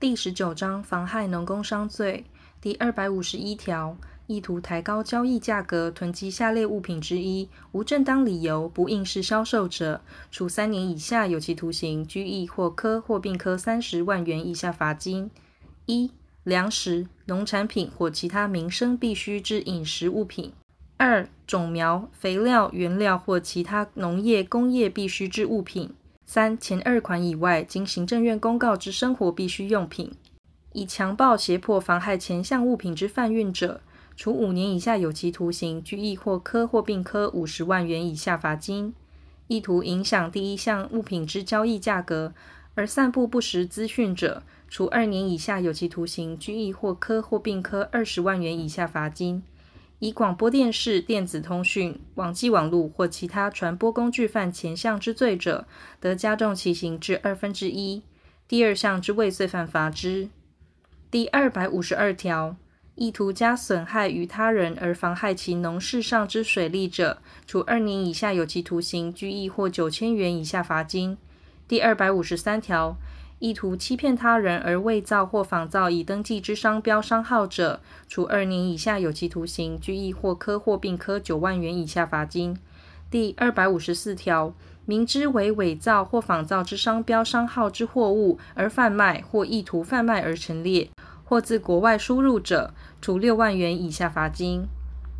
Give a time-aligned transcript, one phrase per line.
[0.00, 2.24] 第十九章妨害农工商罪
[2.60, 3.96] 第二百五十一条，
[4.28, 10.00] 意图抬高交易价格囤积下列物品之一，无正当理由不应适销售者，
[10.30, 15.28] 处三年以下有期徒刑、拘役或科或并科三十万元以下罚金。
[15.86, 16.12] 一、
[16.44, 20.52] 粮食、农产品或其他民生必需之饮食物品；
[20.96, 25.90] 二、种苗、肥料、原料或其他农业、工业必需之物品。
[26.30, 30.12] 三、前二款以外，经行政院公告之生活必需用品，
[30.74, 33.80] 以强暴、胁迫、妨害前项物品之贩运者，
[34.14, 38.92] 处五年以下有期徒刑、拘役或科或并科五十万元以下罚金。
[39.46, 42.34] 意图影响第一项物品之交易价格
[42.74, 49.42] 而散布不实资讯者，处二年以下有期徒刑、拘役或科或并科二十万元以下罚金。
[50.00, 55.66] 以广播电视、电子通讯、网际网路或其他传播工具犯前项之罪者，
[55.98, 58.02] 得加重其刑至二分之一；
[58.46, 60.28] 第二项之未遂犯罚之。
[61.10, 62.54] 第二百五十二条，
[62.94, 71.18] 意图加损害于他人而妨害其农事上之水利者，处二年以下有期徒刑、拘役或九千元以下罚金。
[71.66, 72.96] 第二百五十三条。
[73.40, 82.58] 意图欺骗他人而伪造或仿造已登记之商标商号者，处二年以下有期徒刑、拘役或科或并科九万元以下罚金。
[83.10, 84.52] 第二百五十四条，
[84.84, 90.90] 明知为伪造或仿造之商标商号之货物而贩卖，或意图贩卖而陈列，
[91.24, 94.66] 或自国外输入者，处六万元以下罚金。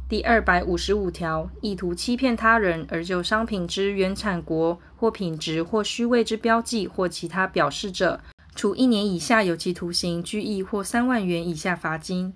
[0.08, 8.18] 第二百五十五条，意图欺骗他人而就商品之原产国或品质或虚伪之标记或其他表示者，
[8.54, 12.32] 处一年以下有期徒刑、拘役或三万元以下罚金。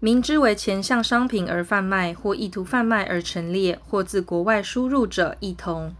[0.00, 5.94] 明知为前项商品而贩卖，或意图贩卖而陈列，或自国外输入者，一同。